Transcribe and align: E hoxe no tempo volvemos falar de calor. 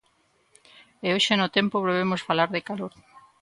E 1.05 1.07
hoxe 1.15 1.33
no 1.37 1.51
tempo 1.57 1.83
volvemos 1.85 2.25
falar 2.27 2.49
de 2.55 2.65
calor. 2.67 2.93